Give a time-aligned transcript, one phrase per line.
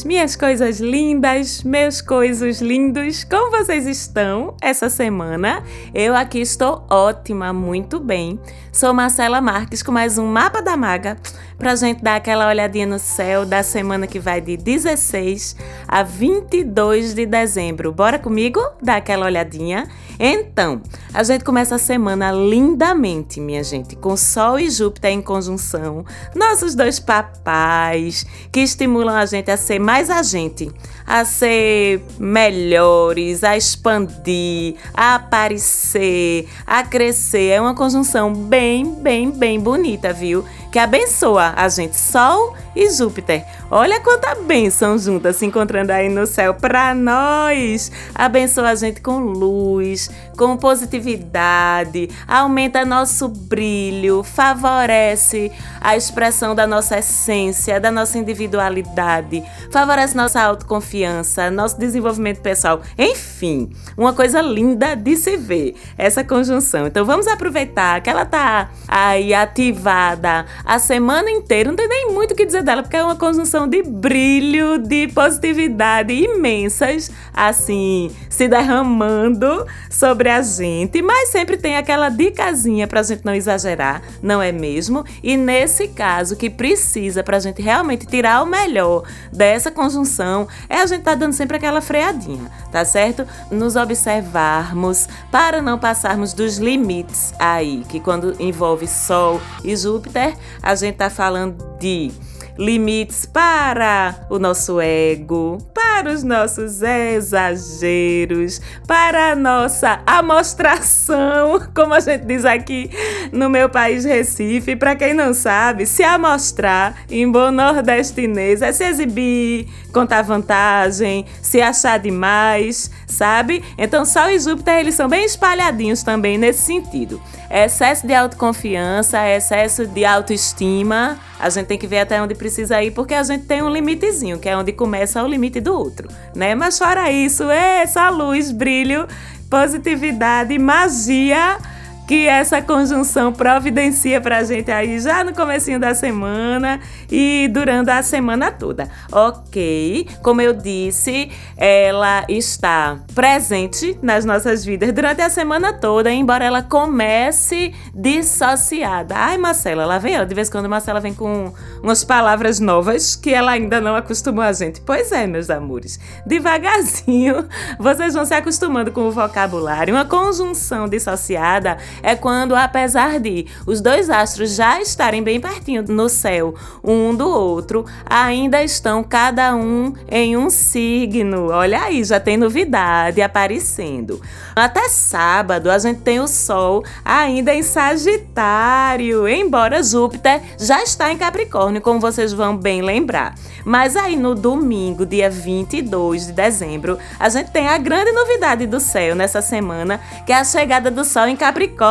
[0.00, 5.62] minhas coisas lindas, meus coisos lindos, como vocês estão essa semana?
[5.94, 8.40] Eu aqui estou ótima, muito bem.
[8.72, 11.18] Sou Marcela Marques com mais um Mapa da Maga
[11.58, 15.54] pra gente dar aquela olhadinha no céu da semana que vai de 16
[15.86, 17.92] a 22 de dezembro.
[17.92, 19.86] Bora comigo dar aquela olhadinha?
[20.18, 20.80] Então,
[21.12, 26.04] a gente começa a semana lindamente, minha gente, com Sol e Júpiter em conjunção,
[26.34, 30.70] nossos dois papais, que estimulam a gente a ser mais a gente,
[31.06, 37.50] a ser melhores, a expandir, a aparecer, a crescer.
[37.50, 40.44] É uma conjunção bem, bem, bem bonita, viu?
[40.70, 43.44] Que abençoa a gente, Sol e Júpiter.
[43.70, 47.90] Olha quanta bênção juntas se encontrando aí no céu para nós.
[48.14, 56.98] Abençoa a gente com luz, com positividade, aumenta nosso brilho, favorece a expressão da nossa
[56.98, 62.80] essência, da nossa individualidade, favorece nossa autoconfiança, nosso desenvolvimento pessoal.
[62.98, 66.86] Enfim, uma coisa linda de se ver essa conjunção.
[66.86, 71.68] Então vamos aproveitar que ela tá aí ativada a semana inteira.
[71.68, 75.08] Não tem nem muito o que dizer dela, porque é uma conjunção de brilho, de
[75.08, 83.24] positividade imensas, assim, se derramando sobre a gente, mas sempre tem aquela dicasinha pra gente
[83.24, 85.04] não exagerar, não é mesmo?
[85.22, 90.86] E nesse caso, que precisa pra gente realmente tirar o melhor dessa conjunção, é a
[90.86, 93.26] gente tá dando sempre aquela freadinha, tá certo?
[93.50, 100.74] Nos observarmos para não passarmos dos limites aí, que quando envolve Sol e Júpiter, a
[100.74, 102.10] gente tá falando de
[102.58, 112.00] limites para o nosso ego, para os nossos exageros, para a nossa amostração, como a
[112.00, 112.90] gente diz aqui
[113.32, 114.76] no meu país Recife.
[114.76, 121.60] Para quem não sabe, se amostrar em bom nordestinês é se exibir, contar vantagem, se
[121.60, 123.62] achar demais, sabe?
[123.78, 127.20] Então, Sol e Júpiter eles são bem espalhadinhos também nesse sentido.
[127.50, 132.92] Excesso de autoconfiança, excesso de autoestima a gente tem que ver até onde precisa ir,
[132.92, 136.54] porque a gente tem um limitezinho, que é onde começa o limite do outro, né?
[136.54, 139.08] Mas fora isso, é essa luz, brilho,
[139.50, 141.58] positividade, magia
[142.06, 146.80] que essa conjunção providencia para a gente aí já no comecinho da semana
[147.10, 150.06] e durante a semana toda, ok?
[150.22, 156.62] Como eu disse, ela está presente nas nossas vidas durante a semana toda, embora ela
[156.62, 159.14] comece dissociada.
[159.16, 160.26] Ai, Marcela, lá vem ela.
[160.26, 161.52] De vez em quando Marcela vem com
[161.82, 164.80] umas palavras novas que ela ainda não acostumou a gente.
[164.80, 165.98] Pois é, meus amores.
[166.26, 167.46] Devagarzinho,
[167.78, 169.94] vocês vão se acostumando com o vocabulário.
[169.94, 176.08] Uma conjunção dissociada é quando, apesar de os dois astros já estarem bem pertinho no
[176.08, 181.50] céu, um do outro, ainda estão cada um em um signo.
[181.50, 184.20] Olha aí, já tem novidade aparecendo.
[184.54, 191.18] Até sábado a gente tem o Sol ainda em Sagitário, embora Júpiter já está em
[191.18, 193.34] Capricórnio, como vocês vão bem lembrar.
[193.64, 198.80] Mas aí no domingo, dia 22 de dezembro, a gente tem a grande novidade do
[198.80, 201.81] céu nessa semana, que é a chegada do Sol em Capricórnio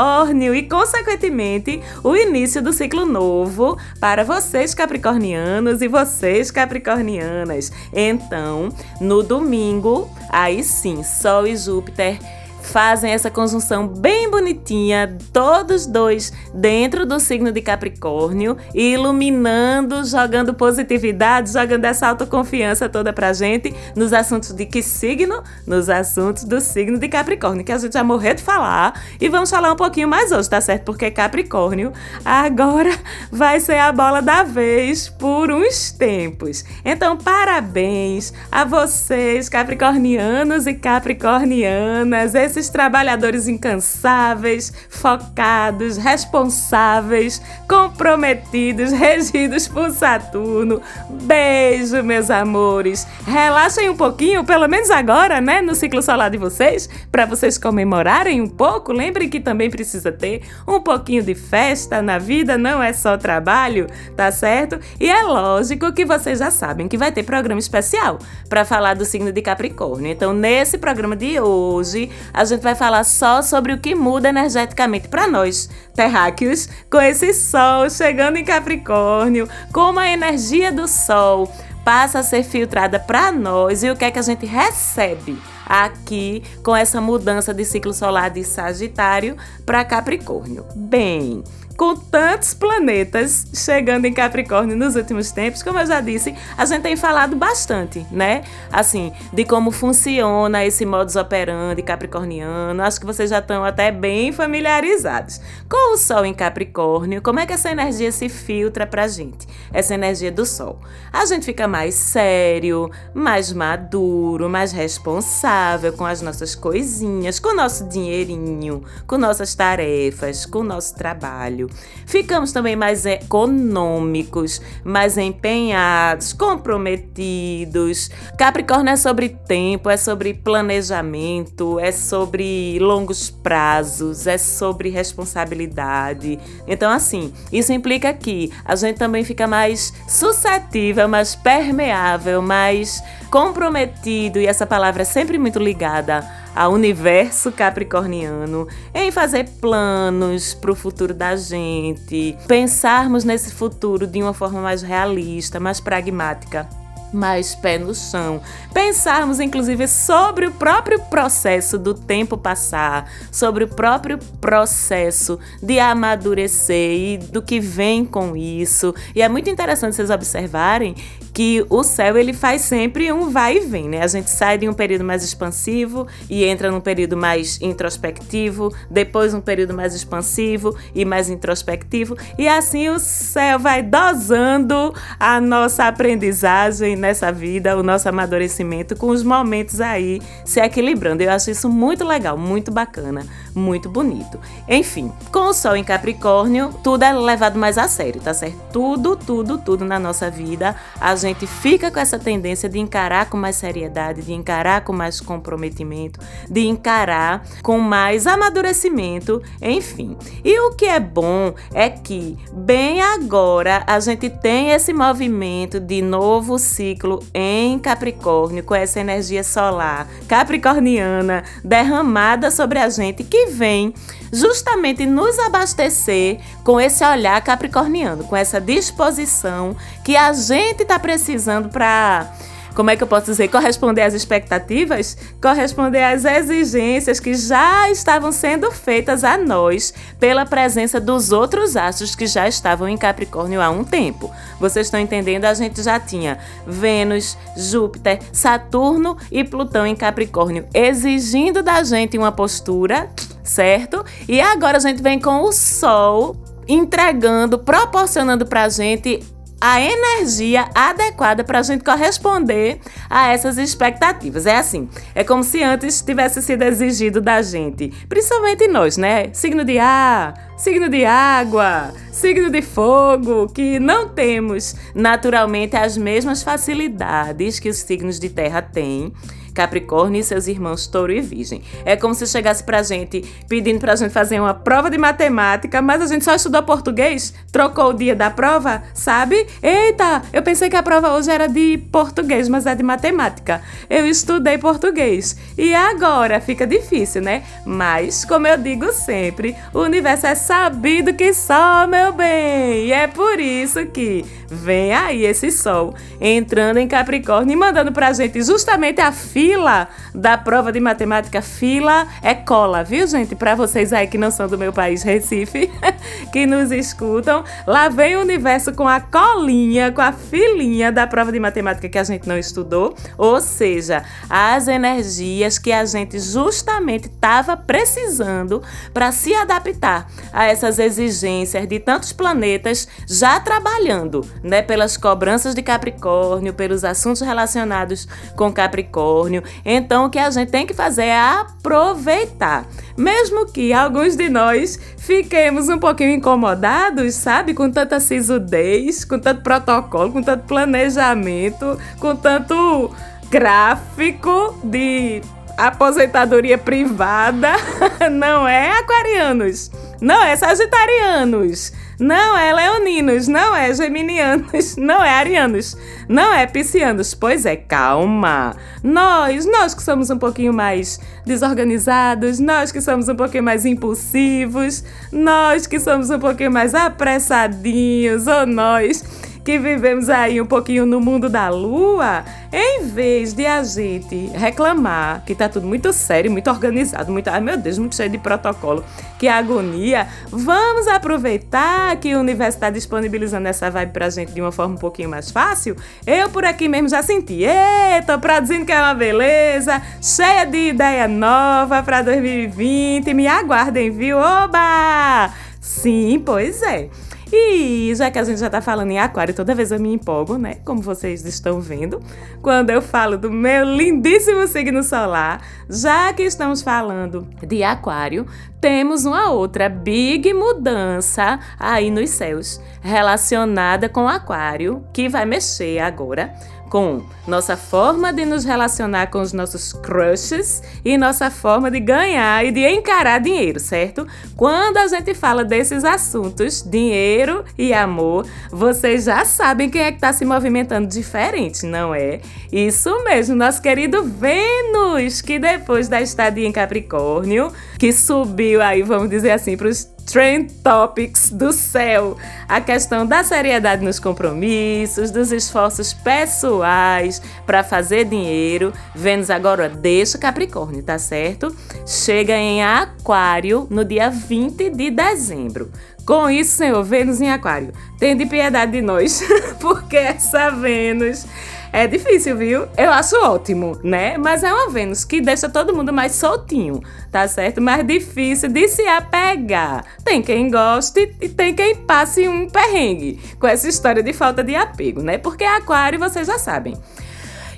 [0.53, 7.71] e, consequentemente, o início do ciclo novo para vocês capricornianos e vocês capricornianas.
[7.93, 8.69] Então,
[9.01, 12.17] no domingo, aí sim, Sol e Júpiter
[12.61, 21.51] fazem essa conjunção bem bonitinha, todos dois dentro do signo de Capricórnio, iluminando, jogando positividade,
[21.51, 25.43] jogando essa autoconfiança toda pra gente nos assuntos de que signo?
[25.65, 29.49] Nos assuntos do signo de Capricórnio, que a gente já morreu de falar e vamos
[29.49, 30.85] falar um pouquinho mais hoje, tá certo?
[30.85, 31.91] Porque Capricórnio
[32.23, 32.91] agora
[33.31, 36.63] vai ser a bola da vez por uns tempos.
[36.85, 49.89] Então, parabéns a vocês, capricornianos e capricornianas esses trabalhadores incansáveis, focados, responsáveis, comprometidos, regidos por
[49.91, 50.81] Saturno.
[51.09, 53.07] Beijo, meus amores.
[53.25, 58.41] Relaxem um pouquinho, pelo menos agora, né, no ciclo solar de vocês, para vocês comemorarem
[58.41, 58.91] um pouco.
[58.91, 63.87] Lembrem que também precisa ter um pouquinho de festa na vida, não é só trabalho,
[64.15, 64.77] tá certo?
[64.99, 68.19] E é lógico que vocês já sabem que vai ter programa especial
[68.49, 70.11] para falar do signo de Capricórnio.
[70.11, 75.07] Então, nesse programa de hoje, a gente vai falar só sobre o que muda energeticamente
[75.07, 81.51] para nós, terráqueos, com esse sol chegando em Capricórnio, como a energia do sol
[81.83, 86.43] passa a ser filtrada para nós e o que é que a gente recebe aqui
[86.63, 90.65] com essa mudança de ciclo solar de Sagitário para Capricórnio.
[90.75, 91.43] Bem,
[91.81, 96.83] com tantos planetas chegando em Capricórnio nos últimos tempos, como eu já disse, a gente
[96.83, 98.43] tem falado bastante, né?
[98.71, 102.83] Assim, de como funciona esse modus operandi capricorniano.
[102.83, 105.41] Acho que vocês já estão até bem familiarizados.
[105.67, 109.47] Com o Sol em Capricórnio, como é que essa energia se filtra pra gente?
[109.73, 110.79] Essa energia do Sol.
[111.11, 117.55] A gente fica mais sério, mais maduro, mais responsável com as nossas coisinhas, com o
[117.55, 121.70] nosso dinheirinho, com nossas tarefas, com o nosso trabalho.
[122.05, 128.09] Ficamos também mais econômicos, mais empenhados, comprometidos.
[128.37, 136.37] Capricórnio é sobre tempo, é sobre planejamento, é sobre longos prazos, é sobre responsabilidade.
[136.67, 144.39] Então, assim, isso implica que a gente também fica mais suscetível, mais permeável, mais comprometido,
[144.39, 150.75] e essa palavra é sempre muito ligada ao universo capricorniano, em fazer planos para o
[150.75, 156.67] futuro da gente, pensarmos nesse futuro de uma forma mais realista, mais pragmática
[157.13, 158.41] mais pé no chão.
[158.73, 166.91] Pensarmos, inclusive, sobre o próprio processo do tempo passar, sobre o próprio processo de amadurecer
[166.91, 168.93] e do que vem com isso.
[169.15, 170.95] E é muito interessante vocês observarem
[171.33, 174.01] que o céu ele faz sempre um vai e vem, né?
[174.03, 179.33] A gente sai de um período mais expansivo e entra num período mais introspectivo, depois
[179.33, 185.85] um período mais expansivo e mais introspectivo, e assim o céu vai dosando a nossa
[185.85, 191.23] aprendizagem nessa vida, o nosso amadurecimento com os momentos aí se equilibrando.
[191.23, 193.25] Eu acho isso muito legal, muito bacana,
[193.55, 194.39] muito bonito.
[194.67, 198.57] Enfim, com o sol em Capricórnio, tudo é levado mais a sério, tá certo?
[198.71, 203.37] Tudo, tudo, tudo na nossa vida, a gente fica com essa tendência de encarar com
[203.37, 206.19] mais seriedade, de encarar com mais comprometimento,
[206.49, 210.17] de encarar com mais amadurecimento, enfim.
[210.43, 216.01] E o que é bom é que, bem agora, a gente tem esse movimento de
[216.01, 223.93] novo ciclo em Capricórnio, com essa energia solar capricorniana derramada sobre a gente, que vem
[224.31, 231.69] justamente nos abastecer com esse olhar capricorniano, com essa disposição que a gente está precisando
[231.69, 232.31] para
[232.73, 238.31] como é que eu posso dizer, corresponder às expectativas, corresponder às exigências que já estavam
[238.31, 243.69] sendo feitas a nós pela presença dos outros astros que já estavam em Capricórnio há
[243.69, 244.31] um tempo.
[244.59, 245.45] Vocês estão entendendo?
[245.45, 252.31] A gente já tinha Vênus, Júpiter, Saturno e Plutão em Capricórnio, exigindo da gente uma
[252.31, 253.09] postura,
[253.51, 254.03] certo?
[254.27, 256.35] E agora a gente vem com o Sol
[256.67, 259.21] entregando, proporcionando para a gente
[259.59, 264.47] a energia adequada para a gente corresponder a essas expectativas.
[264.47, 269.29] É assim, é como se antes tivesse sido exigido da gente, principalmente nós, né?
[269.33, 276.41] Signo de ar, signo de água, signo de fogo, que não temos naturalmente as mesmas
[276.41, 279.13] facilidades que os signos de terra têm
[279.53, 281.61] Capricórnio e seus irmãos Touro e Virgem.
[281.85, 286.01] É como se chegasse pra gente pedindo pra gente fazer uma prova de matemática, mas
[286.01, 289.45] a gente só estudou português, trocou o dia da prova, sabe?
[289.61, 293.61] Eita, eu pensei que a prova hoje era de português, mas é de matemática.
[293.89, 295.35] Eu estudei português.
[295.57, 297.43] E agora fica difícil, né?
[297.65, 302.85] Mas, como eu digo sempre, o universo é sabido que só, meu bem.
[302.85, 308.13] E é por isso que vem aí esse sol entrando em Capricórnio e mandando pra
[308.13, 313.33] gente justamente a fila fila da prova de matemática, fila é cola, viu, gente?
[313.33, 315.71] Para vocês aí que não são do meu país, Recife,
[316.31, 321.31] que nos escutam, lá vem o universo com a colinha, com a filinha da prova
[321.31, 327.07] de matemática que a gente não estudou, ou seja, as energias que a gente justamente
[327.07, 328.61] estava precisando
[328.93, 335.63] para se adaptar a essas exigências de tantos planetas já trabalhando, né, pelas cobranças de
[335.63, 339.30] Capricórnio, pelos assuntos relacionados com Capricórnio
[339.63, 342.65] Então, o que a gente tem que fazer é aproveitar.
[342.97, 347.53] Mesmo que alguns de nós fiquemos um pouquinho incomodados, sabe?
[347.53, 352.91] Com tanta sisudez, com tanto protocolo, com tanto planejamento, com tanto
[353.29, 355.21] gráfico de
[355.57, 357.51] aposentadoria privada.
[358.11, 359.71] Não é, aquarianos?
[360.01, 361.71] Não é sagitarianos.
[362.01, 365.77] Não é leoninos, não é geminianos, não é arianos,
[366.09, 367.13] não é piscianos.
[367.13, 368.55] Pois é, calma.
[368.83, 374.83] Nós, nós que somos um pouquinho mais desorganizados, nós que somos um pouquinho mais impulsivos,
[375.11, 379.03] nós que somos um pouquinho mais apressadinhos, ou nós
[379.43, 385.23] que vivemos aí um pouquinho no mundo da lua, em vez de a gente reclamar
[385.25, 388.83] que tá tudo muito sério, muito organizado, muito, ai meu Deus, muito cheio de protocolo,
[389.17, 394.51] que agonia, vamos aproveitar que o universo está disponibilizando essa vibe pra gente de uma
[394.51, 395.75] forma um pouquinho mais fácil.
[396.05, 401.07] Eu por aqui mesmo já senti, eita, produzindo que é uma beleza, cheia de ideia
[401.07, 404.17] nova para 2020, me aguardem, viu?
[404.17, 405.31] Oba!
[405.59, 406.89] Sim, pois é.
[407.33, 410.37] E já que a gente já tá falando em aquário, toda vez eu me empolgo,
[410.37, 410.55] né?
[410.65, 412.01] Como vocês estão vendo,
[412.41, 418.25] quando eu falo do meu lindíssimo signo solar, já que estamos falando de aquário,
[418.59, 426.33] temos uma outra big mudança aí nos céus relacionada com aquário que vai mexer agora
[426.71, 432.45] com nossa forma de nos relacionar com os nossos crushes e nossa forma de ganhar
[432.45, 434.07] e de encarar dinheiro, certo?
[434.37, 439.97] Quando a gente fala desses assuntos, dinheiro e amor, vocês já sabem quem é que
[439.97, 442.21] está se movimentando diferente, não é?
[442.49, 449.09] Isso mesmo, nosso querido Vênus, que depois da estadia em Capricórnio, que subiu aí, vamos
[449.09, 452.17] dizer assim, para os Trend Topics do céu.
[452.47, 458.73] A questão da seriedade nos compromissos, dos esforços pessoais para fazer dinheiro.
[458.95, 461.55] Vênus agora deixa Capricórnio, tá certo?
[461.85, 465.71] Chega em Aquário no dia 20 de dezembro.
[466.05, 469.23] Com isso, Senhor, Vênus em Aquário, tende piedade de nós,
[469.61, 471.25] porque essa Vênus
[471.73, 472.67] é difícil, viu?
[472.77, 474.17] Eu acho ótimo, né?
[474.17, 477.61] Mas é uma Vênus que deixa todo mundo mais soltinho, tá certo?
[477.61, 479.85] Mais difícil de se apegar.
[480.03, 484.53] Tem quem goste e tem quem passe um perrengue com essa história de falta de
[484.55, 485.17] apego, né?
[485.17, 486.75] Porque Aquário, vocês já sabem.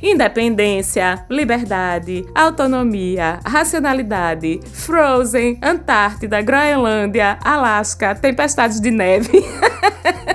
[0.01, 9.43] Independência, liberdade, autonomia, racionalidade, Frozen, Antártida, Groenlândia, Alasca, tempestades de neve.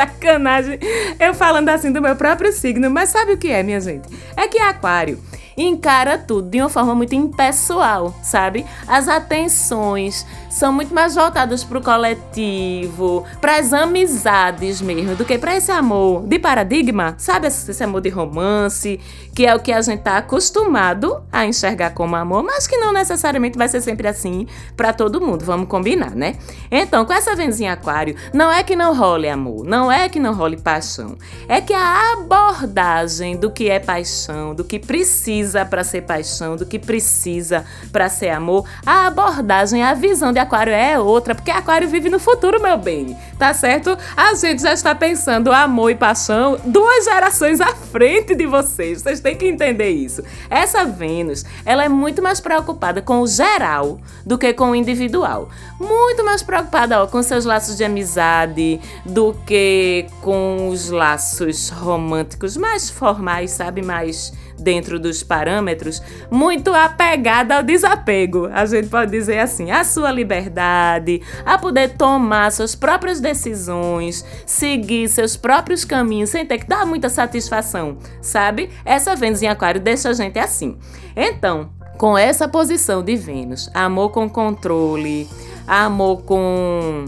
[0.00, 0.78] Sacanagem.
[1.18, 4.08] Eu falando assim do meu próprio signo, mas sabe o que é, minha gente?
[4.34, 5.20] É que Aquário
[5.56, 8.64] encara tudo de uma forma muito impessoal, sabe?
[8.88, 15.38] As atenções são muito mais voltadas para o coletivo, para as amizades mesmo, do que
[15.38, 17.46] para esse amor de paradigma, sabe?
[17.46, 19.00] Esse amor de romance,
[19.34, 22.92] que é o que a gente tá acostumado a enxergar como amor, mas que não
[22.92, 26.34] necessariamente vai ser sempre assim para todo mundo, vamos combinar, né?
[26.70, 30.34] Então, com essa venzinha aquário, não é que não role amor, não é que não
[30.34, 31.16] role paixão,
[31.48, 36.66] é que a abordagem do que é paixão, do que precisa para ser paixão, do
[36.66, 41.88] que precisa para ser amor, a abordagem, a visão de Aquário é outra, porque Aquário
[41.88, 43.96] vive no futuro, meu bem, tá certo?
[44.16, 49.20] A gente já está pensando amor e paixão duas gerações à frente de vocês, vocês
[49.20, 50.22] têm que entender isso.
[50.48, 55.48] Essa Vênus, ela é muito mais preocupada com o geral do que com o individual.
[55.78, 62.56] Muito mais preocupada ó, com seus laços de amizade do que com os laços românticos
[62.56, 63.82] mais formais, sabe?
[63.82, 68.48] Mais dentro dos parâmetros, muito apegada ao desapego.
[68.52, 75.08] A gente pode dizer assim, a sua liberdade, a poder tomar suas próprias decisões, seguir
[75.08, 78.70] seus próprios caminhos sem ter que dar muita satisfação, sabe?
[78.84, 80.76] Essa Vênus em Aquário deixa a gente assim.
[81.16, 85.28] Então, com essa posição de Vênus, amor com controle,
[85.66, 87.04] amor com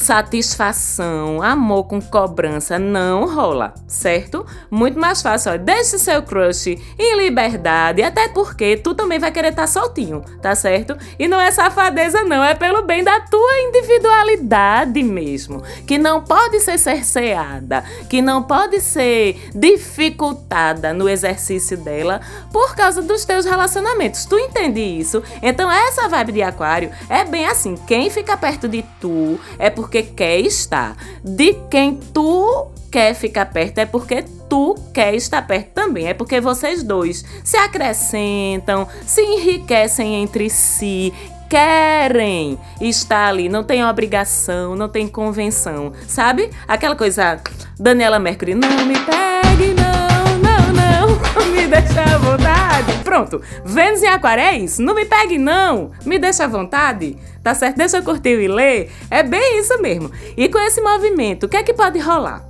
[0.00, 4.46] satisfação, amor com cobrança não rola, certo?
[4.70, 9.48] Muito mais fácil, ó, deixe seu crush em liberdade, até porque tu também vai querer
[9.48, 10.96] estar tá soltinho, tá certo?
[11.18, 16.60] E não é safadeza não, é pelo bem da tua individualidade mesmo, que não pode
[16.60, 24.24] ser cerceada, que não pode ser dificultada no exercício dela por causa dos teus relacionamentos.
[24.24, 25.22] Tu entende isso?
[25.42, 29.89] Então essa vibe de aquário é bem assim, quem fica perto de tu é porque
[29.90, 30.96] porque quer estar.
[31.24, 36.06] De quem tu quer ficar perto é porque tu quer estar perto também.
[36.06, 41.12] É porque vocês dois se acrescentam, se enriquecem entre si,
[41.48, 46.50] querem estar ali, não tem obrigação, não tem convenção, sabe?
[46.68, 47.40] Aquela coisa,
[47.76, 52.92] Daniela Mercury, não me pegue, não, não, não, me deixa à vontade.
[53.02, 57.76] Pronto, Vênus em Aquário isso, não me pegue, não, me deixa à vontade tá certo?
[57.76, 58.90] Deixa eu curtir e ler.
[59.10, 60.10] É bem isso mesmo.
[60.36, 62.46] E com esse movimento, o que é que pode rolar?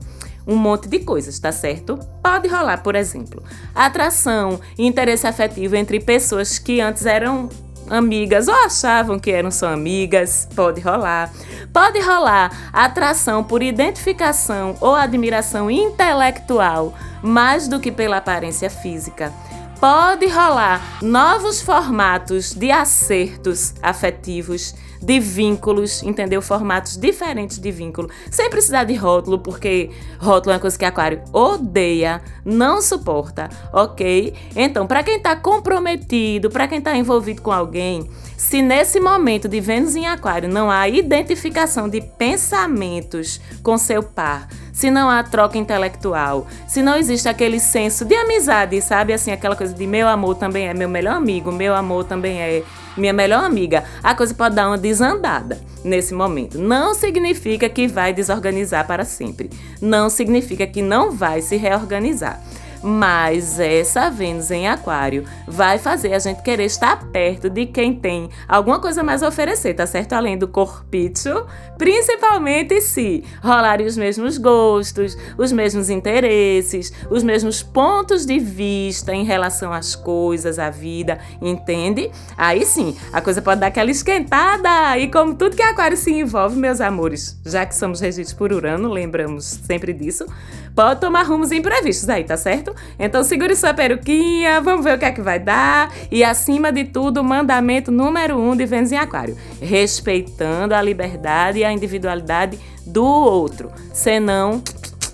[0.47, 1.99] Um monte de coisas, tá certo?
[2.23, 3.43] Pode rolar, por exemplo,
[3.75, 7.49] atração interesse afetivo entre pessoas que antes eram
[7.89, 11.31] amigas ou achavam que eram só amigas, pode rolar.
[11.73, 19.33] Pode rolar atração por identificação ou admiração intelectual mais do que pela aparência física
[19.81, 26.43] pode rolar novos formatos de acertos afetivos, de vínculos, entendeu?
[26.43, 31.23] Formatos diferentes de vínculo, sem precisar de rótulo, porque rótulo é uma coisa que Aquário
[31.33, 34.35] odeia, não suporta, ok?
[34.55, 38.07] Então, para quem está comprometido, para quem está envolvido com alguém,
[38.51, 44.49] se nesse momento de Vênus em Aquário não há identificação de pensamentos com seu par,
[44.73, 49.13] se não há troca intelectual, se não existe aquele senso de amizade, sabe?
[49.13, 52.65] Assim, aquela coisa de meu amor também é meu melhor amigo, meu amor também é
[52.97, 56.59] minha melhor amiga, a coisa pode dar uma desandada nesse momento.
[56.59, 59.49] Não significa que vai desorganizar para sempre.
[59.81, 62.43] Não significa que não vai se reorganizar.
[62.83, 68.31] Mas essa Vênus em Aquário vai fazer a gente querer estar perto de quem tem
[68.49, 70.15] alguma coisa mais a oferecer, tá certo?
[70.15, 71.47] Além do corpício,
[71.77, 79.25] principalmente se rolarem os mesmos gostos, os mesmos interesses, os mesmos pontos de vista em
[79.25, 82.11] relação às coisas, à vida, entende?
[82.37, 84.97] Aí sim, a coisa pode dar aquela esquentada.
[84.99, 88.89] E como tudo que Aquário se envolve, meus amores, já que somos regidos por Urano,
[88.89, 90.27] lembramos sempre disso,
[90.75, 92.75] pode tomar rumos imprevistos aí, tá certo?
[92.99, 95.93] Então segure sua peruquinha, vamos ver o que é que vai dar.
[96.11, 101.59] E acima de tudo, o mandamento número um de Vênus em Aquário: respeitando a liberdade
[101.59, 103.71] e a individualidade do outro.
[103.93, 104.63] Senão,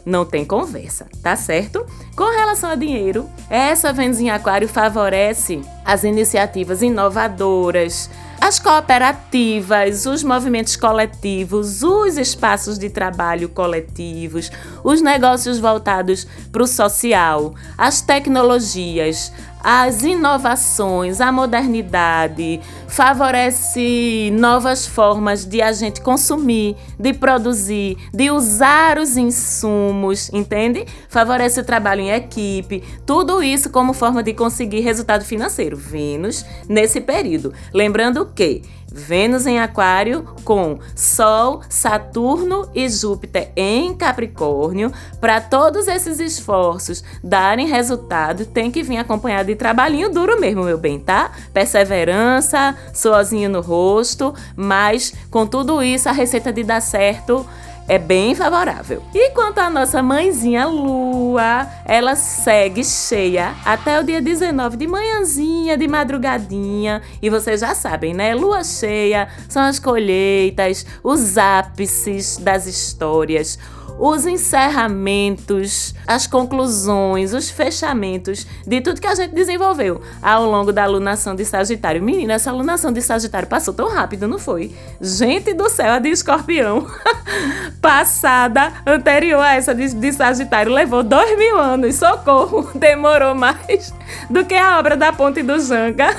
[0.05, 1.85] não tem conversa, tá certo?
[2.17, 8.09] Com relação a dinheiro, essa Vênus em Aquário favorece as iniciativas inovadoras,
[8.47, 14.53] as cooperativas, os movimentos coletivos, os espaços de trabalho coletivos,
[14.85, 19.33] os negócios voltados para o social, as tecnologias,
[19.69, 28.97] as inovações, a modernidade, favorece novas formas de a gente consumir, de produzir, de usar
[28.97, 30.87] os insumos, entende?
[31.09, 35.77] Favorece o trabalho em equipe, tudo isso como forma de conseguir resultado financeiro.
[35.77, 37.53] Vênus nesse período.
[37.75, 38.63] Lembrando que
[38.97, 44.91] Vênus em Aquário com Sol, Saturno e Júpiter em Capricórnio.
[45.21, 50.79] Para todos esses esforços darem resultado, tem que vir acompanhado de trabalhinho duro mesmo, meu
[50.79, 51.31] bem, tá?
[51.53, 57.47] Perseverança, sozinho no rosto, mas com tudo isso a receita de dar certo
[57.89, 59.03] é bem favorável.
[59.15, 65.77] E quanto à nossa mãezinha Lua, ela segue cheia até o dia 19 de manhãzinha,
[65.77, 67.03] de madrugadinha.
[67.23, 68.35] E vocês já sabem, né?
[68.35, 73.59] Lua cheia são as colheitas, os ápices das histórias
[73.99, 80.85] os encerramentos, as conclusões, os fechamentos de tudo que a gente desenvolveu ao longo da
[80.85, 82.03] alunação de Sagitário.
[82.03, 84.75] Menina, essa alunação de Sagitário passou tão rápido, não foi?
[85.01, 86.87] Gente do céu, a de Escorpião
[87.81, 91.97] passada, anterior a essa de, de Sagitário, levou dois mil anos.
[91.97, 92.71] Socorro!
[92.77, 93.95] Demorou mais
[94.29, 96.15] do que a obra da Ponte do Janga.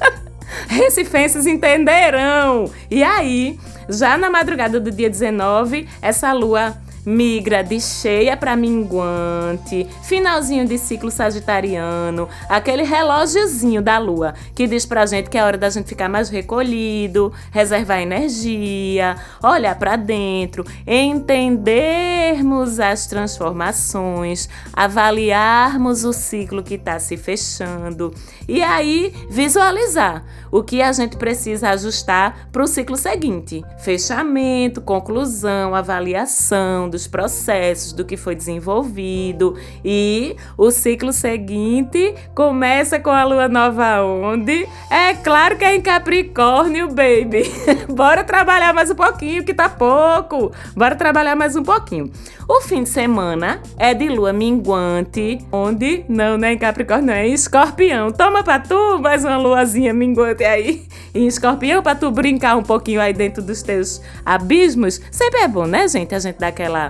[0.68, 2.70] Recifenses entenderão!
[2.90, 3.58] E aí,
[3.88, 10.78] já na madrugada do dia 19, essa lua migra de cheia para minguante, finalzinho de
[10.78, 15.88] ciclo sagitariano, aquele relógiozinho da lua que diz pra gente que é hora da gente
[15.88, 26.74] ficar mais recolhido, reservar energia, olhar para dentro, entendermos as transformações, avaliarmos o ciclo que
[26.74, 28.14] está se fechando
[28.48, 35.74] e aí visualizar o que a gente precisa ajustar para o ciclo seguinte: fechamento, conclusão,
[35.74, 39.56] avaliação dos processos, do que foi desenvolvido.
[39.84, 44.64] E o ciclo seguinte começa com a lua nova onde?
[44.88, 47.50] É claro que é em Capricórnio, baby.
[47.92, 50.52] Bora trabalhar mais um pouquinho, que tá pouco.
[50.76, 52.12] Bora trabalhar mais um pouquinho.
[52.46, 56.04] O fim de semana é de lua minguante, onde?
[56.08, 58.12] Não, não é em Capricórnio, é em Escorpião.
[58.12, 63.00] Toma pra tu mais uma luazinha minguante aí em Escorpião pra tu brincar um pouquinho
[63.00, 65.00] aí dentro dos teus abismos.
[65.10, 66.14] Sempre é bom, né, gente?
[66.14, 66.83] A gente dá aquela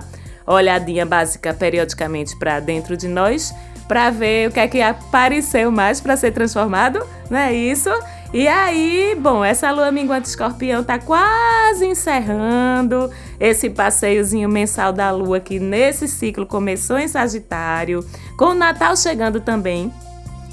[0.45, 3.53] olhadinha básica periodicamente para dentro de nós
[3.87, 7.89] para ver o que é que apareceu mais para ser transformado, não é isso?
[8.33, 15.39] E aí, bom, essa lua minguante escorpião tá quase encerrando esse passeiozinho mensal da lua
[15.39, 18.03] que nesse ciclo começou em Sagitário,
[18.37, 19.93] com o Natal chegando também.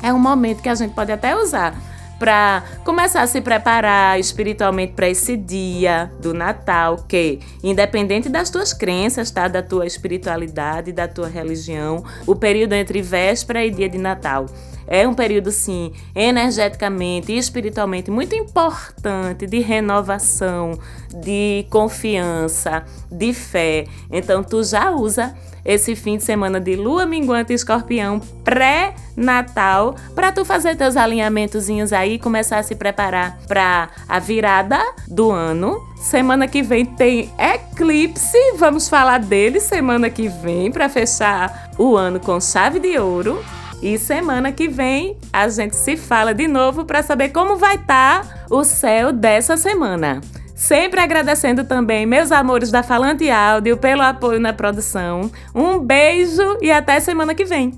[0.03, 1.75] É um momento que a gente pode até usar
[2.23, 8.73] para começar a se preparar espiritualmente para esse dia do Natal, que independente das tuas
[8.73, 13.99] crenças, tá, da tua espiritualidade, da tua religião, o período entre véspera e dia de
[13.99, 14.47] Natal
[14.87, 20.79] É um período, sim, energeticamente e espiritualmente muito importante de renovação,
[21.15, 23.87] de confiança, de fé.
[24.11, 30.45] Então, tu já usa esse fim de semana de lua minguante escorpião pré-natal para tu
[30.45, 35.81] fazer teus alinhamentozinhos aí e começar a se preparar para a virada do ano.
[35.97, 42.19] Semana que vem tem eclipse, vamos falar dele semana que vem para fechar o ano
[42.19, 43.43] com chave de ouro.
[43.83, 48.23] E semana que vem a gente se fala de novo para saber como vai estar
[48.23, 50.21] tá o céu dessa semana.
[50.55, 55.29] Sempre agradecendo também meus amores da Falante Áudio pelo apoio na produção.
[55.53, 57.73] Um beijo e até semana que vem.